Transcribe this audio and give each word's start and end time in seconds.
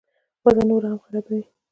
وضع 0.45 0.61
نوره 0.69 0.87
هم 0.91 0.99
خرابوي. 1.03 1.43